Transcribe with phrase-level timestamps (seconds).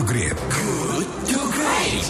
[0.00, 0.32] to Great.
[0.48, 2.04] Good to Great.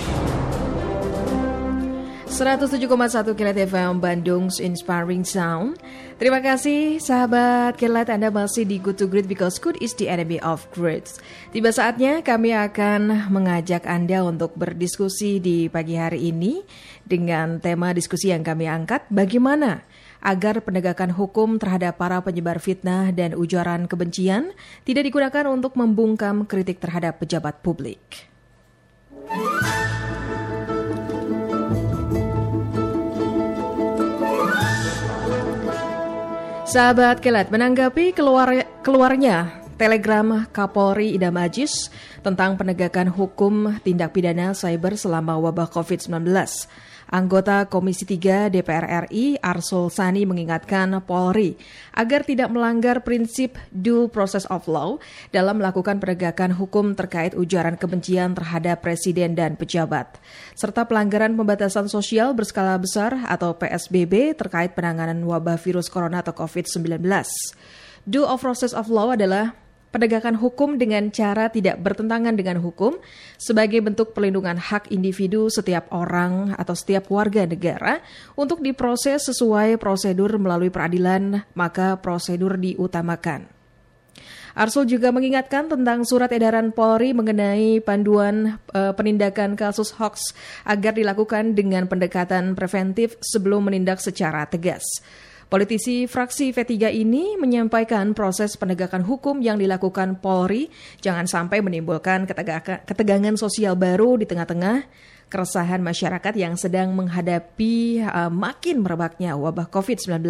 [2.31, 2.87] 107,1
[3.35, 5.75] Kilat FM Bandung's Inspiring Sound.
[6.15, 10.39] Terima kasih sahabat Kilat Anda masih di Good to Great because good is the enemy
[10.39, 11.11] of great.
[11.51, 16.63] Tiba saatnya kami akan mengajak Anda untuk berdiskusi di pagi hari ini
[17.03, 19.83] dengan tema diskusi yang kami angkat bagaimana
[20.21, 24.53] agar penegakan hukum terhadap para penyebar fitnah dan ujaran kebencian
[24.85, 28.31] tidak digunakan untuk membungkam kritik terhadap pejabat publik.
[36.71, 38.47] Sahabat Kelat menanggapi keluar,
[38.87, 41.91] keluarnya telegram Kapolri Idam Ajis
[42.23, 46.31] tentang penegakan hukum tindak pidana cyber selama wabah COVID-19.
[47.11, 51.59] Anggota Komisi 3 DPR RI Arsul Sani mengingatkan Polri
[51.91, 55.03] agar tidak melanggar prinsip due process of law
[55.35, 60.23] dalam melakukan penegakan hukum terkait ujaran kebencian terhadap presiden dan pejabat,
[60.55, 67.03] serta pelanggaran pembatasan sosial berskala besar atau PSBB terkait penanganan wabah virus corona atau COVID-19.
[68.07, 69.53] Due of process of law adalah
[69.91, 72.99] penegakan hukum dengan cara tidak bertentangan dengan hukum
[73.37, 77.99] sebagai bentuk perlindungan hak individu setiap orang atau setiap warga negara
[78.39, 83.61] untuk diproses sesuai prosedur melalui peradilan, maka prosedur diutamakan.
[84.51, 90.35] Arsul juga mengingatkan tentang surat edaran Polri mengenai panduan e, penindakan kasus hoax
[90.67, 94.83] agar dilakukan dengan pendekatan preventif sebelum menindak secara tegas.
[95.51, 100.71] Politisi fraksi V3 ini menyampaikan proses penegakan hukum yang dilakukan Polri
[101.03, 102.23] jangan sampai menimbulkan
[102.87, 104.87] ketegangan sosial baru di tengah-tengah
[105.27, 110.23] keresahan masyarakat yang sedang menghadapi uh, makin merebaknya wabah COVID-19.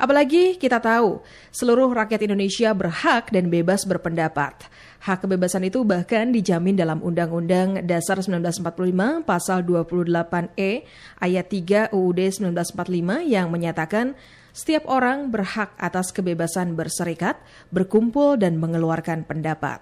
[0.00, 1.20] Apalagi kita tahu
[1.52, 4.56] seluruh rakyat Indonesia berhak dan bebas berpendapat.
[5.00, 10.84] Hak kebebasan itu bahkan dijamin dalam Undang-Undang Dasar 1945 Pasal 28E
[11.16, 14.12] ayat 3 UUD 1945 yang menyatakan
[14.52, 17.40] setiap orang berhak atas kebebasan berserikat,
[17.72, 19.80] berkumpul dan mengeluarkan pendapat.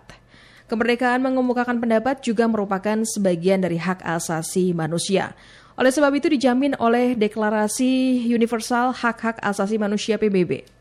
[0.70, 5.34] Kemerdekaan mengemukakan pendapat juga merupakan sebagian dari hak asasi manusia.
[5.74, 10.77] Oleh sebab itu dijamin oleh Deklarasi Universal Hak-Hak Asasi Manusia PBB.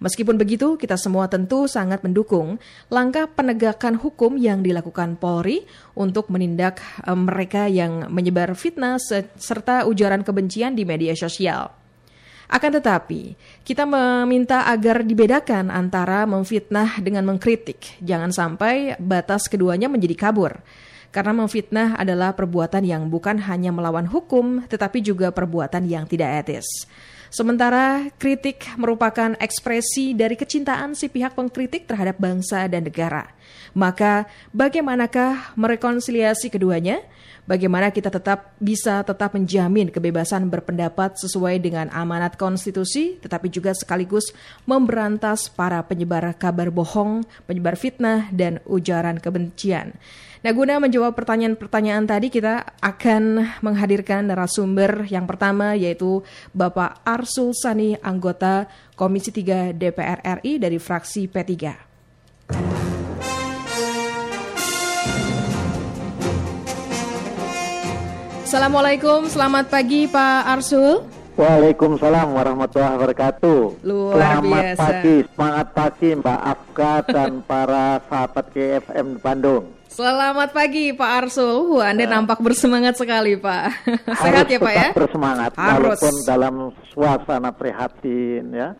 [0.00, 2.56] Meskipun begitu, kita semua tentu sangat mendukung
[2.88, 8.96] langkah penegakan hukum yang dilakukan Polri untuk menindak eh, mereka yang menyebar fitnah
[9.36, 11.76] serta ujaran kebencian di media sosial.
[12.50, 18.02] Akan tetapi, kita meminta agar dibedakan antara memfitnah dengan mengkritik.
[18.02, 20.58] Jangan sampai batas keduanya menjadi kabur
[21.10, 26.86] karena memfitnah adalah perbuatan yang bukan hanya melawan hukum, tetapi juga perbuatan yang tidak etis.
[27.30, 33.22] Sementara kritik merupakan ekspresi dari kecintaan si pihak pengkritik terhadap bangsa dan negara.
[33.72, 37.02] Maka bagaimanakah merekonsiliasi keduanya?
[37.50, 44.30] Bagaimana kita tetap bisa tetap menjamin kebebasan berpendapat sesuai dengan amanat konstitusi, tetapi juga sekaligus
[44.70, 49.98] memberantas para penyebar kabar bohong, penyebar fitnah, dan ujaran kebencian.
[50.40, 56.24] Nah, guna menjawab pertanyaan-pertanyaan tadi, kita akan menghadirkan narasumber yang pertama yaitu
[56.56, 62.79] Bapak Arsul Sani, anggota Komisi 3 DPR RI dari fraksi P3.
[68.50, 71.06] Assalamualaikum, selamat pagi Pak Arsul.
[71.38, 73.78] Waalaikumsalam warahmatullahi wabarakatuh.
[73.86, 74.82] Luar Selamat biasa.
[74.82, 79.70] pagi, semangat pagi Mbak Afka dan para sahabat KFM Bandung.
[79.86, 81.78] Selamat pagi Pak Arsul.
[81.78, 83.86] Wah, Anda nampak bersemangat sekali Pak.
[84.18, 84.88] Sehat Harus ya Pak ya?
[84.98, 85.70] bersemangat Harus.
[86.02, 86.54] walaupun dalam
[86.90, 88.74] suasana prihatin ya.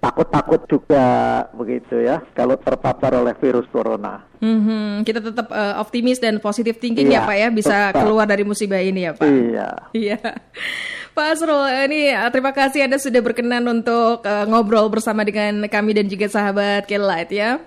[0.00, 1.04] Takut-takut juga
[1.52, 4.24] begitu ya kalau terpapar oleh virus corona.
[4.40, 8.00] Mhm, Kita tetap eh, optimis dan positif thinking Iya, ya Pak ya bisa tetap.
[8.00, 9.28] keluar dari musibah ini ya Pak.
[9.28, 9.68] Iya.
[9.92, 10.18] Iya.
[11.16, 15.92] Pak Asrul, ini eh, terima kasih Anda sudah berkenan untuk eh, ngobrol bersama dengan kami
[15.92, 17.60] dan juga sahabat Kelight ya.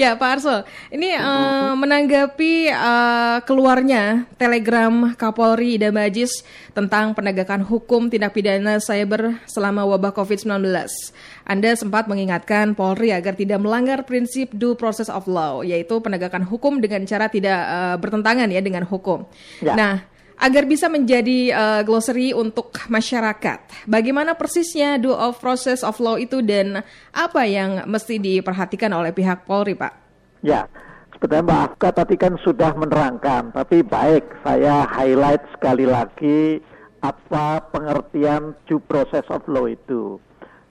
[0.00, 6.40] Ya Pak Arsul, ini eh, menanggapi eh, keluarnya telegram Kapolri Idam Ajis
[6.72, 10.64] tentang penegakan hukum tindak pidana cyber selama wabah COVID-19.
[11.44, 16.80] Anda sempat mengingatkan Polri agar tidak melanggar prinsip due process of law, yaitu penegakan hukum
[16.80, 19.28] dengan cara tidak eh, bertentangan ya dengan hukum.
[19.60, 19.76] Ya.
[19.76, 19.94] Nah,
[20.40, 23.84] agar bisa menjadi uh, glossary untuk masyarakat.
[23.84, 26.80] Bagaimana persisnya due of process of law itu dan
[27.12, 29.92] apa yang mesti diperhatikan oleh pihak Polri, Pak?
[30.40, 30.64] Ya,
[31.12, 36.64] sebenarnya Mbak Afka tadi kan sudah menerangkan, tapi baik saya highlight sekali lagi
[37.04, 40.16] apa pengertian due process of law itu.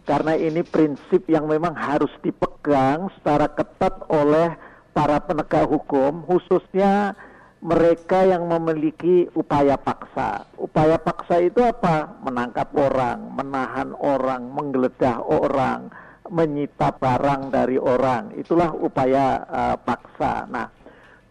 [0.10, 4.57] Karena ini prinsip yang memang harus dipegang secara ketat oleh
[4.89, 7.13] para penegak hukum khususnya
[7.60, 10.48] mereka yang memiliki upaya paksa.
[10.56, 12.08] Upaya paksa itu apa?
[12.24, 15.92] Menangkap orang, menahan orang, menggeledah orang,
[16.32, 18.32] menyita barang dari orang.
[18.40, 20.48] Itulah upaya uh, paksa.
[20.48, 20.72] Nah,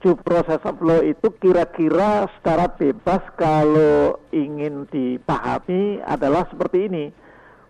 [0.05, 7.07] due process of law itu kira-kira secara bebas kalau ingin dipahami adalah seperti ini.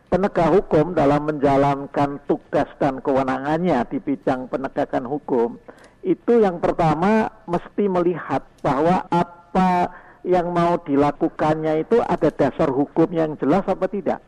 [0.09, 5.61] Penegak hukum dalam menjalankan tugas dan kewenangannya di bidang penegakan hukum
[6.03, 9.91] itu yang pertama mesti melihat bahwa apa
[10.23, 14.21] yang mau dilakukannya itu ada dasar hukum yang jelas apa tidak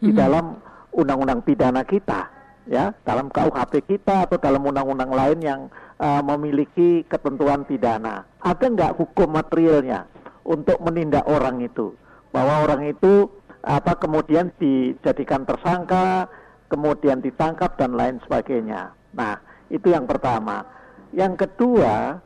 [0.00, 0.18] di -hmm.
[0.18, 0.58] dalam
[0.92, 2.30] undang-undang pidana kita
[2.64, 5.60] ya dalam KUHP kita atau dalam undang-undang lain yang
[6.00, 8.24] uh, memiliki ketentuan pidana.
[8.40, 10.08] Ada nggak hukum materialnya
[10.44, 11.92] untuk menindak orang itu?
[12.32, 13.30] Bahwa orang itu
[13.64, 16.28] apa kemudian dijadikan tersangka
[16.68, 18.92] kemudian ditangkap dan lain sebagainya.
[19.14, 19.38] Nah
[19.70, 20.64] itu yang pertama
[21.14, 22.18] yang kedua,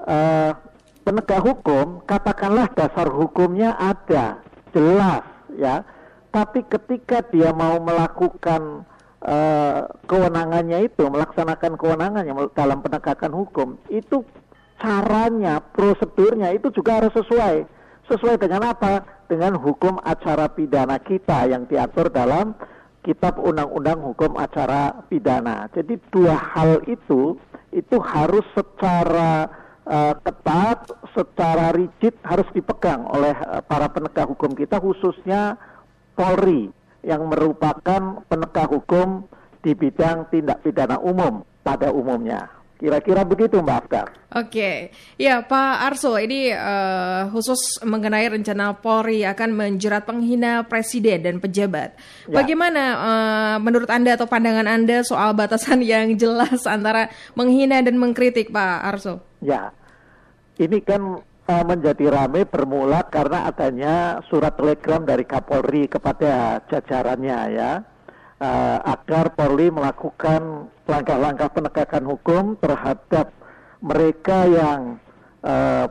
[0.00, 0.52] uh,
[1.04, 4.40] penegak hukum, katakanlah dasar hukumnya ada,
[4.72, 5.22] jelas,
[5.54, 5.84] ya.
[6.32, 8.88] Tapi ketika dia mau melakukan
[9.20, 14.24] uh, kewenangannya itu, melaksanakan kewenangannya dalam penegakan hukum, itu
[14.80, 17.68] caranya, prosedurnya itu juga harus sesuai.
[18.08, 19.04] Sesuai dengan apa?
[19.28, 22.56] Dengan hukum acara pidana kita yang diatur dalam
[23.02, 25.66] Kitab Undang-Undang Hukum Acara Pidana.
[25.74, 27.34] Jadi dua hal itu
[27.72, 29.48] itu harus secara
[29.88, 35.56] uh, ketat, secara rigid harus dipegang oleh uh, para penegak hukum kita khususnya
[36.12, 36.68] Polri
[37.02, 39.26] yang merupakan penegak hukum
[39.64, 42.61] di bidang tindak pidana umum pada umumnya.
[42.82, 44.06] Kira-kira begitu Mbak Afkar.
[44.34, 51.38] Oke, ya Pak Arso, ini uh, khusus mengenai rencana Polri akan menjerat penghina presiden dan
[51.38, 51.94] pejabat.
[52.26, 52.42] Ya.
[52.42, 57.06] Bagaimana uh, menurut Anda atau pandangan Anda soal batasan yang jelas antara
[57.38, 59.22] menghina dan mengkritik Pak Arso?
[59.38, 59.70] Ya,
[60.58, 67.91] ini kan uh, menjadi ramai bermula karena adanya surat telegram dari Kapolri kepada jajarannya ya
[68.42, 73.30] uh, agar Polri melakukan langkah-langkah penegakan hukum terhadap
[73.78, 74.98] mereka yang
[75.46, 75.86] uh,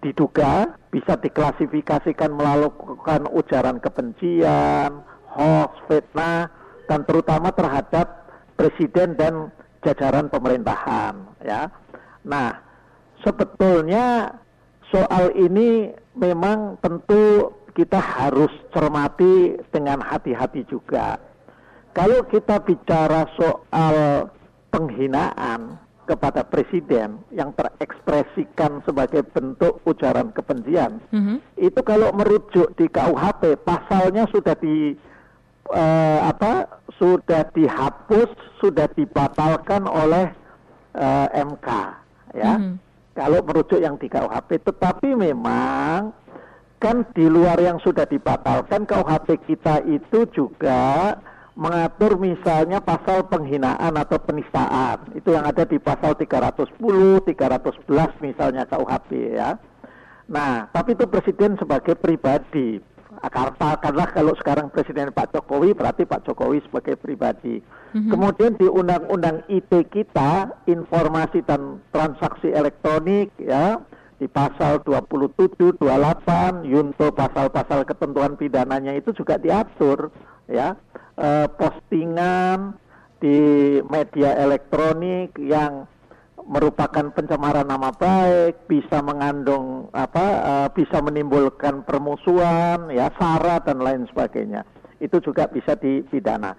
[0.00, 6.48] diduga bisa diklasifikasikan melakukan ujaran kebencian, hoax, fitnah,
[6.88, 9.52] dan terutama terhadap presiden dan
[9.84, 11.14] jajaran pemerintahan.
[11.44, 11.68] Ya,
[12.24, 12.56] nah
[13.20, 14.34] sebetulnya
[14.88, 21.29] soal ini memang tentu kita harus cermati dengan hati-hati juga
[21.90, 24.28] kalau kita bicara soal
[24.70, 31.38] penghinaan kepada presiden yang terekspresikan sebagai bentuk ujaran kebencian, mm-hmm.
[31.54, 34.98] itu kalau merujuk di KUHP pasalnya sudah di
[35.70, 36.66] uh, apa
[36.98, 40.34] sudah dihapus, sudah dibatalkan oleh
[40.98, 41.68] uh, eh, MK,
[42.34, 42.58] ya.
[42.58, 42.74] Mm-hmm.
[43.14, 46.14] Kalau merujuk yang di KUHP, tetapi memang
[46.80, 51.14] kan di luar yang sudah dibatalkan KUHP kita itu juga
[51.58, 55.14] mengatur misalnya pasal penghinaan atau penistaan.
[55.18, 59.58] Itu yang ada di pasal 310, 311 misalnya KUHP ya.
[60.30, 62.78] Nah, tapi itu presiden sebagai pribadi.
[63.10, 67.58] Katakanlah kalau sekarang presiden Pak Jokowi berarti Pak Jokowi sebagai pribadi.
[67.58, 68.10] Mm-hmm.
[68.14, 73.82] Kemudian di undang-undang IT kita informasi dan transaksi elektronik ya
[74.22, 80.14] di pasal 27, 28, Yunto pasal-pasal ketentuan pidananya itu juga diatur
[80.46, 80.78] ya
[81.20, 82.74] uh, postingan
[83.20, 83.36] di
[83.84, 85.84] media elektronik yang
[86.50, 94.08] merupakan pencemaran nama baik, bisa mengandung apa, uh, bisa menimbulkan permusuhan, ya sara dan lain
[94.10, 94.64] sebagainya.
[94.98, 96.56] Itu juga bisa dipidana.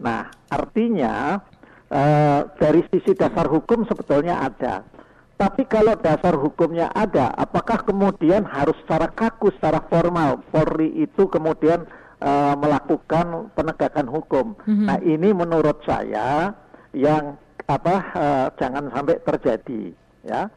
[0.00, 1.42] Nah, artinya
[1.90, 4.86] uh, dari sisi dasar hukum sebetulnya ada.
[5.34, 11.84] Tapi kalau dasar hukumnya ada, apakah kemudian harus secara kaku, secara formal Polri itu kemudian
[12.24, 14.46] uh, melakukan penegakan hukum.
[14.64, 14.86] Mm-hmm.
[14.88, 16.56] Nah ini menurut saya
[16.96, 19.82] yang apa uh, jangan sampai terjadi
[20.24, 20.52] ya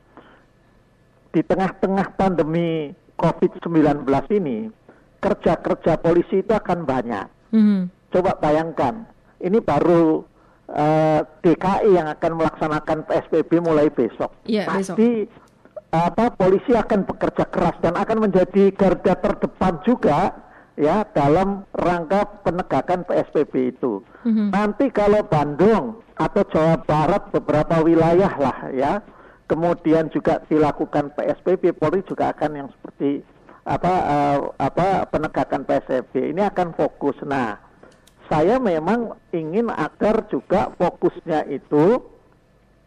[1.32, 4.04] di tengah-tengah pandemi COVID-19
[4.36, 4.68] ini
[5.20, 7.28] kerja-kerja polisi itu akan banyak.
[7.52, 7.82] Mm-hmm.
[8.16, 9.04] Coba bayangkan
[9.44, 10.24] ini baru
[10.72, 14.32] uh, DKI yang akan melaksanakan PSBB mulai besok.
[14.48, 15.46] Yeah, Pasti besok.
[15.92, 20.47] apa polisi akan bekerja keras dan akan menjadi garda terdepan juga
[20.78, 24.06] ya dalam rangka penegakan PSBB itu.
[24.24, 24.48] Mm-hmm.
[24.54, 28.94] Nanti kalau Bandung atau Jawa Barat beberapa wilayah lah ya,
[29.50, 33.26] kemudian juga dilakukan PSBB, Polri juga akan yang seperti
[33.68, 37.18] apa uh, apa penegakan PSBB ini akan fokus.
[37.26, 37.60] Nah,
[38.32, 42.00] saya memang ingin agar juga fokusnya itu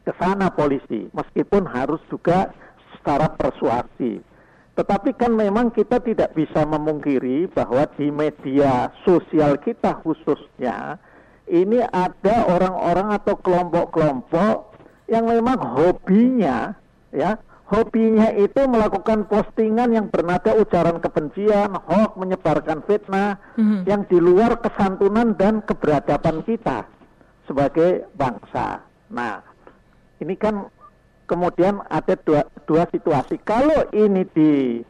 [0.07, 2.55] ke sana polisi, meskipun harus juga
[2.97, 4.30] secara persuasi.
[4.81, 10.97] Tetapi kan memang kita tidak bisa memungkiri bahwa di media sosial kita khususnya
[11.53, 14.73] ini ada orang-orang atau kelompok-kelompok
[15.13, 16.73] yang memang hobinya
[17.13, 17.37] ya
[17.69, 23.85] hobinya itu melakukan postingan yang bernada ujaran kebencian, hoax, menyebarkan fitnah mm-hmm.
[23.85, 26.89] yang di luar kesantunan dan keberadaban kita
[27.45, 28.81] sebagai bangsa.
[29.13, 29.45] Nah,
[30.25, 30.73] ini kan
[31.31, 33.39] kemudian ada dua, dua situasi.
[33.47, 34.83] Kalau ini di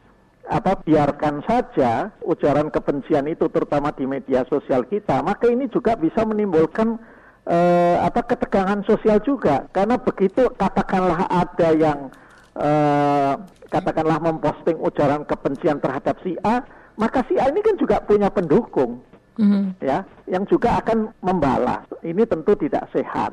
[0.49, 6.25] apa biarkan saja ujaran kebencian itu terutama di media sosial kita, maka ini juga bisa
[6.25, 6.97] menimbulkan
[7.45, 12.09] eh, apa ketegangan sosial juga karena begitu katakanlah ada yang
[12.57, 13.35] eh,
[13.71, 16.67] katakanlah memposting ujaran kebencian terhadap si A,
[16.99, 18.99] maka si A ini kan juga punya pendukung,
[19.39, 19.79] mm-hmm.
[19.79, 21.87] ya, yang juga akan membalas.
[22.03, 23.31] Ini tentu tidak sehat.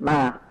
[0.00, 0.49] Nah,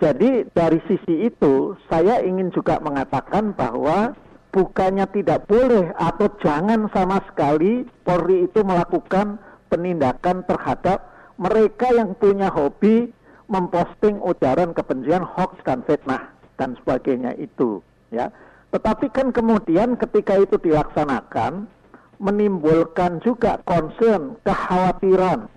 [0.00, 4.16] jadi dari sisi itu saya ingin juga mengatakan bahwa
[4.48, 9.36] bukannya tidak boleh atau jangan sama sekali Polri itu melakukan
[9.68, 11.04] penindakan terhadap
[11.36, 13.12] mereka yang punya hobi
[13.52, 18.32] memposting ujaran kebencian hoax dan fitnah dan sebagainya itu ya.
[18.72, 21.68] Tetapi kan kemudian ketika itu dilaksanakan
[22.16, 25.50] menimbulkan juga concern, kekhawatiran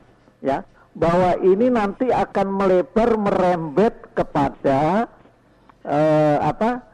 [0.43, 5.09] ya bahwa ini nanti akan melebar merembet kepada
[5.85, 6.85] uh, apa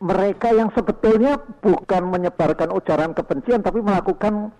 [0.00, 4.52] mereka yang sebetulnya bukan menyebarkan ujaran kebencian tapi melakukan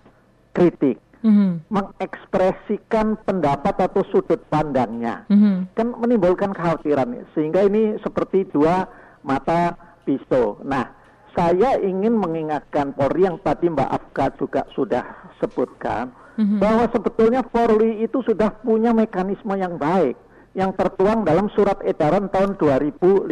[0.52, 1.68] kritik mm-hmm.
[1.68, 5.72] mengekspresikan pendapat atau sudut pandangnya mm-hmm.
[5.76, 8.88] kan menimbulkan kekhawatiran sehingga ini seperti dua
[9.24, 10.92] mata pisau nah
[11.36, 15.04] saya ingin mengingatkan Polri yang tadi Mbak Afka juga sudah
[15.36, 20.16] sebutkan hmm bahwa sebetulnya Polri itu sudah punya mekanisme yang baik
[20.56, 23.28] yang tertuang dalam surat edaran tahun 2015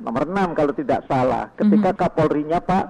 [0.00, 2.00] nomor 6 kalau tidak salah ketika mm-hmm.
[2.00, 2.84] Kapolrinya Pak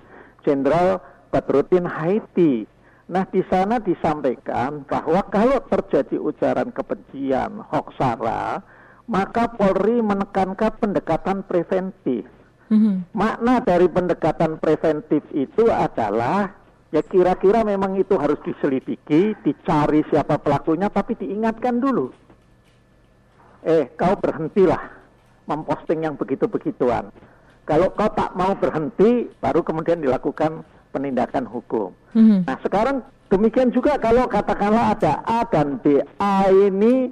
[0.47, 1.02] Jenderal
[1.35, 2.67] Badrudin Haiti.
[3.11, 8.62] Nah di sana disampaikan bahwa kalau terjadi ujaran kebencian hoax sara
[9.11, 12.25] maka Polri menekankan pendekatan preventif.
[12.71, 13.11] Mm-hmm.
[13.12, 16.62] Makna dari pendekatan preventif itu adalah
[16.92, 22.12] ya kira-kira memang itu harus diselidiki, dicari siapa pelakunya, tapi diingatkan dulu.
[23.64, 24.92] Eh, kau berhentilah
[25.49, 27.08] memposting yang begitu-begituan.
[27.64, 31.94] Kalau kau tak mau berhenti, baru kemudian dilakukan penindakan hukum.
[32.12, 32.44] Mm-hmm.
[32.44, 32.96] Nah, sekarang
[33.32, 36.02] demikian juga kalau katakanlah ada A dan B.
[36.18, 37.08] A ini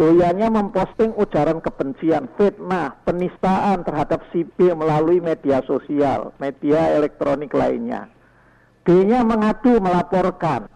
[0.00, 8.10] doyannya memposting ujaran kebencian, fitnah, penistaan terhadap si B melalui media sosial, media elektronik lainnya.
[8.84, 10.68] D-nya mengadu melaporkan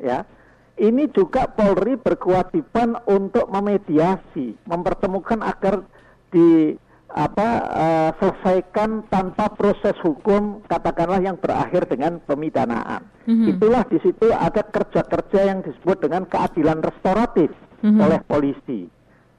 [0.00, 0.28] ya
[0.74, 5.86] ini juga Polri berkewajiban untuk memediasi mempertemukan agar
[6.34, 6.74] di
[7.14, 13.06] apa uh, selesaikan tanpa proses hukum katakanlah yang berakhir dengan pemidanaan.
[13.30, 13.54] Mm-hmm.
[13.54, 17.54] Itulah di situ ada kerja-kerja yang disebut dengan keadilan restoratif
[17.86, 18.02] mm-hmm.
[18.02, 18.90] oleh polisi.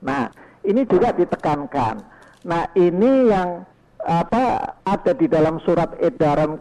[0.08, 0.32] Nah,
[0.64, 1.96] ini juga ditekankan.
[2.48, 3.68] Nah, ini yang
[4.08, 6.56] apa ada di dalam surat edaran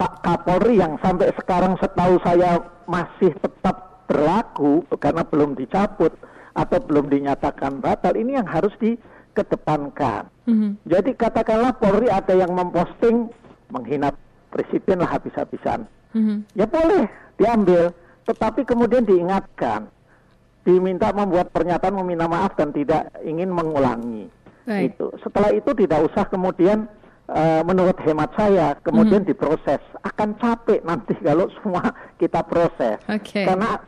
[0.00, 2.56] Pak Kapolri yang sampai sekarang setahu saya
[2.88, 6.16] masih tetap berlaku karena belum dicabut
[6.56, 10.32] atau belum dinyatakan batal ini yang harus dikedepankan.
[10.48, 10.70] Mm-hmm.
[10.88, 13.28] Jadi katakanlah Polri ada yang memposting
[13.68, 14.16] menghina
[14.48, 15.84] presiden lah habis-habisan.
[16.16, 16.38] Mm-hmm.
[16.56, 17.04] Ya boleh
[17.36, 17.92] diambil,
[18.24, 19.84] tetapi kemudian diingatkan,
[20.64, 24.32] diminta membuat pernyataan meminta maaf dan tidak ingin mengulangi.
[24.64, 24.96] Right.
[24.96, 25.12] Itu.
[25.20, 26.88] Setelah itu tidak usah kemudian
[27.30, 29.30] uh, menurut hemat saya kemudian hmm.
[29.30, 33.46] diproses akan capek nanti kalau semua kita proses okay.
[33.46, 33.78] karena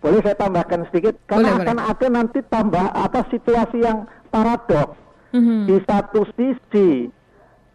[0.00, 1.90] boleh saya tambahkan sedikit karena boleh, akan boleh.
[1.90, 4.94] ada nanti tambah apa situasi yang paradok
[5.34, 5.66] hmm.
[5.66, 7.10] di satu sisi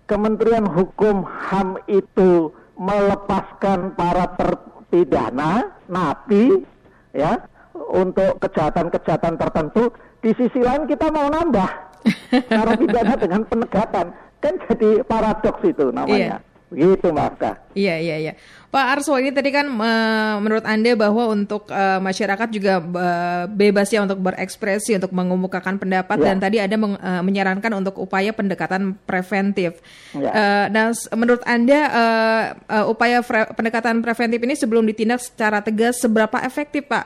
[0.07, 6.67] Kementerian Hukum HAM itu melepaskan para terpidana napi
[7.15, 7.47] ya
[7.91, 9.87] untuk kejahatan-kejahatan tertentu
[10.19, 11.69] di sisi lain kita mau nambah
[12.51, 14.11] cara pidana dengan penegakan
[14.41, 16.41] Kan jadi paradoks itu namanya.
[16.41, 16.49] Iya.
[16.71, 17.51] Begitu Mbak Afka.
[17.75, 18.33] Iya, iya, iya.
[18.71, 23.91] Pak Arso, ini tadi kan uh, menurut Anda bahwa untuk uh, masyarakat juga uh, bebas
[23.91, 26.31] ya untuk berekspresi, untuk mengemukakan pendapat, ya.
[26.31, 29.83] dan tadi Anda meng, uh, menyarankan untuk upaya pendekatan preventif.
[30.15, 30.31] Ya.
[30.31, 35.99] Uh, nah, menurut Anda uh, uh, upaya pre pendekatan preventif ini sebelum ditindak secara tegas,
[35.99, 37.03] seberapa efektif Pak?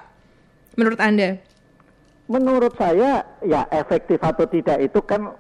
[0.78, 1.42] Menurut Anda?
[2.30, 5.34] Menurut saya, ya efektif atau tidak itu kan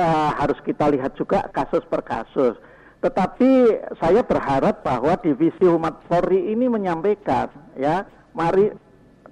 [0.00, 2.56] uh, harus kita lihat juga kasus per kasus.
[3.00, 3.50] Tetapi
[4.00, 8.72] saya berharap bahwa divisi umat Polri ini menyampaikan ya, mari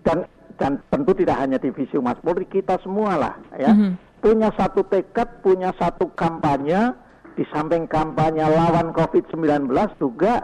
[0.04, 0.28] dan
[0.60, 3.72] dan tentu tidak hanya divisi umat Polri kita semua lah ya.
[3.72, 3.92] Mm -hmm.
[4.20, 6.92] punya satu tekad, punya satu kampanye,
[7.38, 9.70] di samping kampanye lawan COVID-19
[10.02, 10.42] juga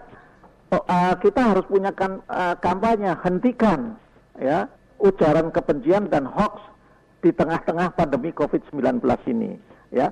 [0.70, 3.98] uh, kita harus punya kan, uh, kampanye hentikan
[4.38, 4.70] ya
[5.02, 6.62] ujaran kebencian dan hoax
[7.18, 9.58] di tengah-tengah pandemi COVID-19 ini
[9.94, 10.10] ya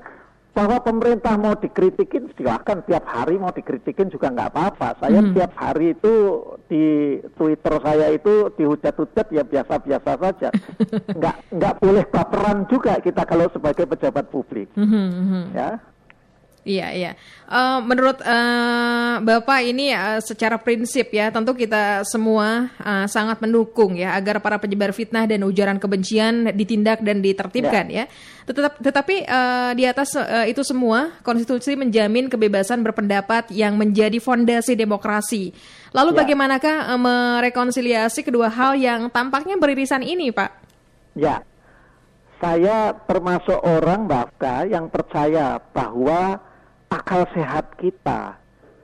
[0.52, 5.32] bahwa pemerintah mau dikritikin silahkan tiap hari mau dikritikin juga nggak apa-apa saya hmm.
[5.32, 6.14] tiap hari itu
[6.68, 6.84] di
[7.40, 10.48] Twitter saya itu dihujat-hujat ya biasa-biasa saja
[11.18, 14.84] nggak nggak boleh baperan juga kita kalau sebagai pejabat publik hmm.
[14.84, 15.44] hmm, hmm.
[15.56, 15.80] ya
[16.62, 17.12] Iya, iya.
[17.50, 23.98] Uh, menurut uh, Bapak ini uh, secara prinsip ya, tentu kita semua uh, sangat mendukung
[23.98, 28.06] ya agar para penyebar fitnah dan ujaran kebencian ditindak dan ditertibkan ya.
[28.06, 28.44] ya.
[28.46, 34.78] Tetap, tetapi uh, di atas uh, itu semua, konstitusi menjamin kebebasan berpendapat yang menjadi fondasi
[34.78, 35.50] demokrasi.
[35.90, 36.16] Lalu ya.
[36.22, 40.62] bagaimanakah uh, merekonsiliasi kedua hal yang tampaknya beririsan ini, Pak?
[41.18, 41.42] Ya,
[42.38, 46.51] saya termasuk orang Mbak yang percaya bahwa
[46.92, 48.36] akal sehat kita,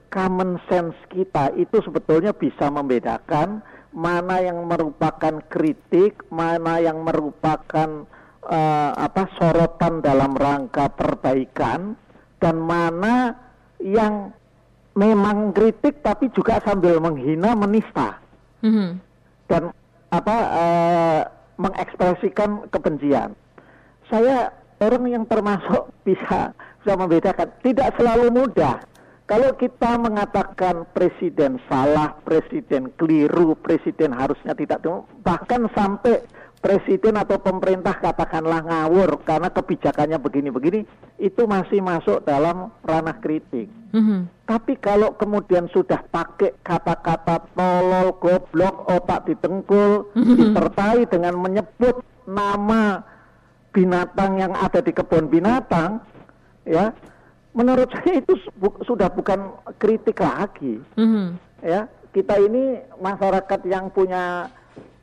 [0.09, 3.61] common sense kita itu sebetulnya bisa membedakan
[3.93, 8.09] mana yang merupakan kritik, mana yang merupakan
[8.45, 11.93] uh, apa sorotan dalam rangka perbaikan
[12.41, 13.37] dan mana
[13.81, 14.33] yang
[14.97, 18.19] memang kritik tapi juga sambil menghina, menista
[18.65, 18.89] mm-hmm.
[19.47, 19.71] dan
[20.09, 21.21] apa uh,
[21.59, 23.37] mengekspresikan kebencian.
[24.09, 24.49] Saya
[24.81, 27.47] orang yang termasuk bisa bisa membedakan.
[27.61, 28.79] Tidak selalu mudah.
[29.29, 34.81] Kalau kita mengatakan presiden salah, presiden keliru, presiden harusnya tidak,
[35.21, 36.25] bahkan sampai
[36.59, 40.81] presiden atau pemerintah katakanlah ngawur karena kebijakannya begini-begini,
[41.21, 43.69] itu masih masuk dalam ranah kritik.
[43.93, 44.49] Mm-hmm.
[44.49, 50.35] Tapi kalau kemudian sudah pakai kata-kata tolol, goblok, otak ditengkul, mm-hmm.
[50.41, 53.05] disertai dengan menyebut nama
[53.71, 56.01] binatang yang ada di kebun binatang,
[56.69, 56.93] ya.
[57.57, 60.77] Menurut saya itu bu sudah bukan kritik lagi.
[60.95, 61.27] Mm-hmm.
[61.65, 64.47] ya kita ini masyarakat yang punya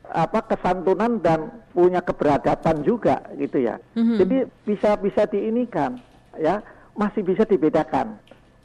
[0.07, 3.83] apa kesantunan dan punya keberadaban juga gitu ya.
[3.98, 4.16] Mm-hmm.
[4.22, 5.98] jadi bisa bisa diinikan
[6.38, 6.62] ya.
[6.96, 8.16] Masih bisa dibedakan.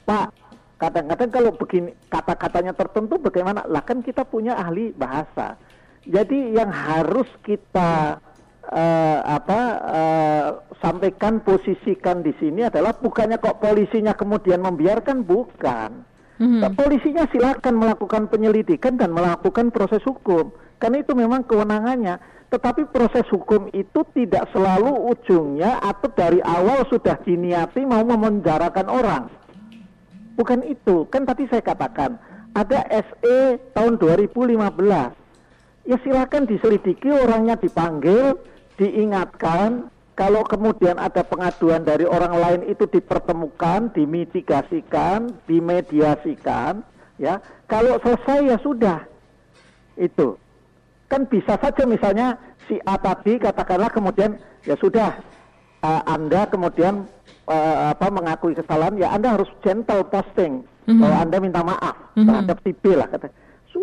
[0.07, 0.31] Pak
[0.79, 3.67] kadang-kadang kalau begini kata-katanya tertentu bagaimana?
[3.67, 5.59] Lah kan kita punya ahli bahasa.
[6.07, 8.17] Jadi yang harus kita
[8.71, 10.47] uh, apa uh,
[10.79, 16.07] sampaikan posisikan di sini adalah bukannya kok polisinya kemudian membiarkan bukan.
[16.41, 16.73] Mm-hmm.
[16.73, 20.49] Polisinya silakan melakukan penyelidikan dan melakukan proses hukum.
[20.81, 22.17] Karena itu memang kewenangannya.
[22.49, 29.23] Tetapi proses hukum itu tidak selalu ujungnya atau dari awal sudah diniati mau memenjarakan orang.
[30.33, 31.05] Bukan itu.
[31.13, 32.17] Kan tadi saya katakan
[32.57, 34.57] ada SE tahun 2015.
[35.85, 38.35] Ya silakan diselidiki orangnya dipanggil,
[38.81, 46.81] diingatkan kalau kemudian ada pengaduan dari orang lain itu dipertemukan, dimitigasikan, dimediasikan,
[47.21, 47.37] ya.
[47.69, 48.99] Kalau selesai ya sudah.
[49.95, 50.41] Itu.
[51.05, 55.19] Kan bisa saja misalnya si A tadi katakanlah kemudian ya sudah
[55.83, 57.05] uh, Anda kemudian
[57.49, 60.99] uh, apa mengakui kesalahan ya Anda harus gentle posting mm -hmm.
[61.03, 62.25] bahwa Anda minta maaf mm -hmm.
[62.31, 63.27] terhadap si B lah kata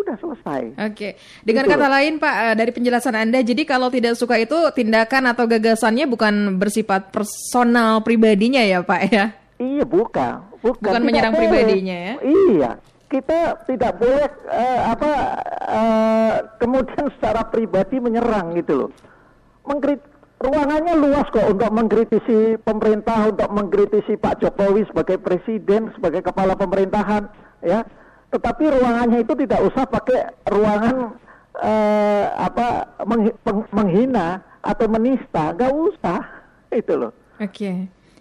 [0.09, 0.63] sudah selesai.
[0.73, 0.95] Oke.
[0.97, 1.13] Okay.
[1.45, 1.73] Dengan gitu.
[1.77, 6.09] kata lain Pak, eh, dari penjelasan Anda, jadi kalau tidak suka itu tindakan atau gagasannya
[6.09, 9.25] bukan bersifat personal pribadinya ya Pak ya?
[9.61, 10.49] Iya, bukan.
[10.65, 11.45] Bukan, bukan menyerang boleh.
[11.45, 12.15] pribadinya ya?
[12.25, 12.71] Iya.
[13.09, 15.13] Kita tidak boleh uh, apa
[15.65, 18.91] uh, kemudian secara pribadi menyerang gitu loh.
[19.69, 20.01] Mengkrit
[20.41, 27.27] ruangannya luas kok untuk mengkritisi pemerintah, untuk mengkritisi Pak Jokowi sebagai presiden, sebagai kepala pemerintahan,
[27.65, 27.83] ya
[28.29, 30.21] tetapi ruangannya itu tidak usah pakai
[30.53, 31.17] ruangan
[31.57, 32.67] uh, apa
[33.09, 33.33] meng,
[33.73, 36.21] menghina atau menista, nggak usah
[36.81, 37.13] itu loh.
[37.39, 37.77] Oke, okay.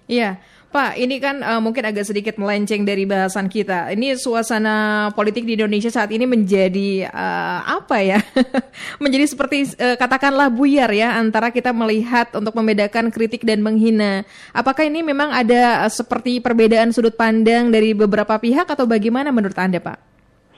[0.08, 0.40] iya.
[0.68, 3.88] Pak, ini kan uh, mungkin agak sedikit melenceng dari bahasan kita.
[3.96, 8.20] Ini suasana politik di Indonesia saat ini menjadi uh, apa ya?
[9.04, 14.28] menjadi seperti uh, katakanlah buyar ya antara kita melihat untuk membedakan kritik dan menghina.
[14.52, 19.56] Apakah ini memang ada uh, seperti perbedaan sudut pandang dari beberapa pihak atau bagaimana menurut
[19.56, 19.98] Anda, Pak?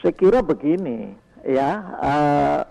[0.01, 1.13] Saya kira begini,
[1.45, 1.85] ya.
[2.01, 2.61] Uh,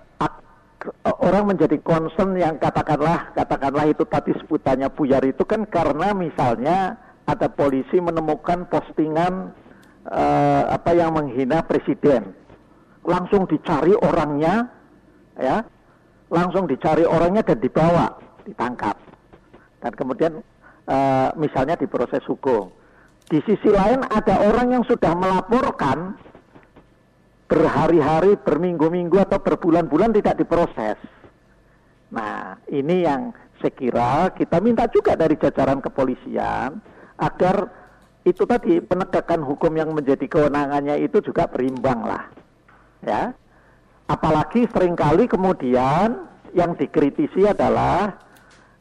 [1.23, 7.53] orang menjadi concern yang katakanlah katakanlah itu tadi sebutannya buyar itu kan karena misalnya ada
[7.53, 9.53] polisi menemukan postingan
[10.09, 12.33] uh, apa yang menghina presiden.
[13.05, 14.73] Langsung dicari orangnya,
[15.37, 15.61] ya,
[16.33, 18.17] langsung dicari orangnya dan dibawa,
[18.49, 18.97] ditangkap,
[19.85, 20.33] dan kemudian
[20.89, 22.73] uh, misalnya diproses hukum.
[23.29, 26.17] Di sisi lain ada orang yang sudah melaporkan
[27.49, 30.97] berhari-hari, berminggu-minggu atau berbulan-bulan tidak diproses.
[32.09, 36.81] Nah, ini yang saya kira kita minta juga dari jajaran kepolisian
[37.19, 37.71] agar
[38.23, 42.25] itu tadi penegakan hukum yang menjadi kewenangannya itu juga berimbang lah.
[43.03, 43.33] Ya.
[44.09, 48.17] Apalagi sering kali kemudian yang dikritisi adalah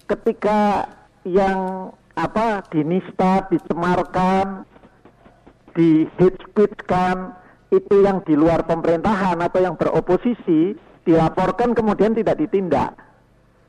[0.08, 0.88] ketika
[1.28, 4.64] yang apa dinista, dicemarkan,
[5.78, 7.38] di hate speech kan
[7.70, 10.74] itu yang di luar pemerintahan atau yang beroposisi
[11.06, 12.98] dilaporkan kemudian tidak ditindak.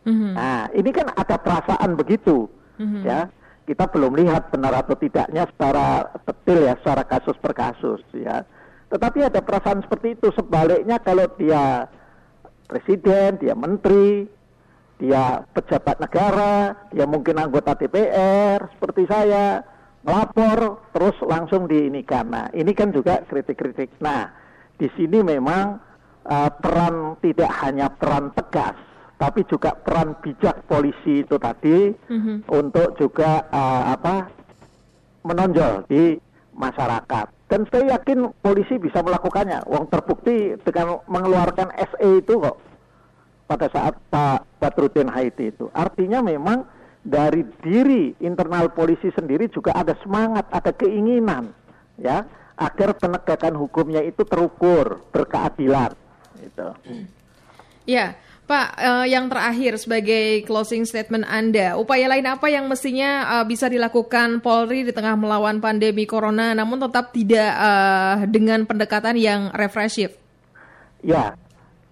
[0.09, 0.33] Mm-hmm.
[0.33, 2.49] Nah, ini kan ada perasaan begitu,
[2.81, 3.03] mm-hmm.
[3.05, 3.29] ya.
[3.69, 8.41] Kita belum lihat benar atau tidaknya secara detail ya, secara kasus per kasus, ya.
[8.89, 10.33] Tetapi ada perasaan seperti itu.
[10.33, 11.85] Sebaliknya kalau dia
[12.65, 14.25] presiden, dia menteri,
[14.97, 19.61] dia pejabat negara, dia mungkin anggota DPR seperti saya,
[20.01, 24.01] melapor terus langsung di ini karena ini kan juga kritik-kritik.
[24.01, 24.33] Nah,
[24.81, 25.77] di sini memang
[26.25, 28.81] uh, peran tidak hanya peran tegas,
[29.19, 32.47] tapi juga peran bijak polisi itu tadi mm-hmm.
[32.55, 34.31] untuk juga uh, apa
[35.27, 36.15] menonjol di
[36.55, 37.27] masyarakat.
[37.51, 39.67] Dan saya yakin polisi bisa melakukannya.
[39.67, 42.57] Wong terbukti dengan mengeluarkan SE itu kok
[43.51, 45.67] pada saat Pak Badrudin Haiti itu.
[45.73, 46.69] Artinya memang
[47.03, 51.51] dari diri internal polisi sendiri juga ada semangat, ada keinginan
[51.97, 52.23] ya
[52.59, 55.95] agar penegakan hukumnya itu terukur, berkeadilan.
[56.39, 56.69] Gitu.
[57.89, 63.45] Ya, Pak, uh, yang terakhir sebagai closing statement Anda, upaya lain apa yang mestinya uh,
[63.45, 69.53] bisa dilakukan Polri di tengah melawan pandemi corona, namun tetap tidak uh, dengan pendekatan yang
[69.53, 70.17] represif?
[71.05, 71.37] Ya,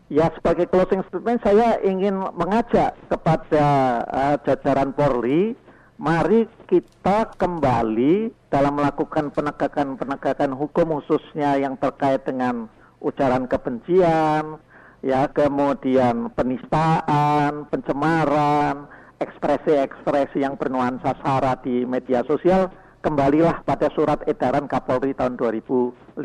[0.07, 3.67] Ya sebagai closing statement saya ingin mengajak kepada
[4.07, 5.59] uh, jajaran Polri,
[5.99, 12.71] mari kita kembali dalam melakukan penegakan-penegakan hukum khususnya yang terkait dengan
[13.03, 14.63] ujaran kebencian,
[15.07, 18.91] ya kemudian penistaan, pencemaran,
[19.23, 22.75] ekspresi-ekspresi yang bernuansa sara di media sosial,
[23.07, 26.19] kembalilah pada surat edaran Kapolri tahun 2015.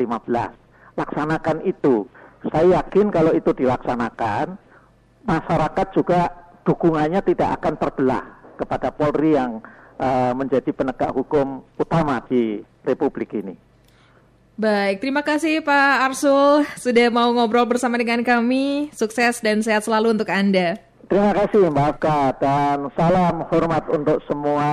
[0.98, 2.10] Laksanakan itu
[2.50, 4.58] saya yakin kalau itu dilaksanakan,
[5.30, 6.20] masyarakat juga
[6.66, 8.24] dukungannya tidak akan terbelah
[8.58, 9.62] kepada Polri yang
[10.02, 13.54] uh, menjadi penegak hukum utama di Republik ini.
[14.62, 18.94] Baik, terima kasih Pak Arsul sudah mau ngobrol bersama dengan kami.
[18.94, 20.78] Sukses dan sehat selalu untuk Anda.
[21.10, 24.70] Terima kasih Mbak Afka dan salam hormat untuk semua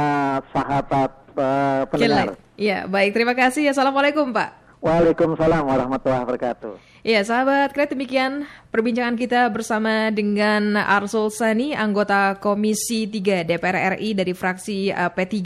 [0.54, 2.38] sahabat uh, pendengar.
[2.54, 3.17] Iya, baik.
[3.17, 3.73] Terima kasih.
[3.73, 4.78] Assalamualaikum Pak.
[4.78, 6.99] Waalaikumsalam warahmatullahi wabarakatuh.
[7.00, 8.44] Ya, sahabat kreatif demikian
[8.76, 15.40] perbincangan kita bersama dengan Arsul Sani, anggota Komisi 3 DPR RI dari fraksi uh, P3.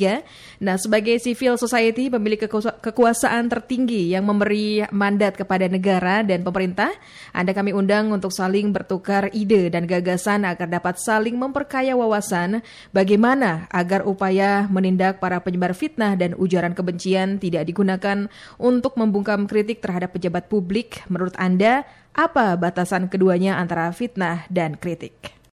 [0.65, 6.89] Nah, sebagai civil society memiliki kekuasaan tertinggi yang memberi mandat kepada negara dan pemerintah,
[7.37, 13.69] Anda kami undang untuk saling bertukar ide dan gagasan agar dapat saling memperkaya wawasan bagaimana
[13.69, 18.25] agar upaya menindak para penyebar fitnah dan ujaran kebencian tidak digunakan
[18.57, 21.83] untuk membungkam kritik terhadap pejabat publik menurut anda,
[22.15, 25.35] apa batasan keduanya antara fitnah dan kritik?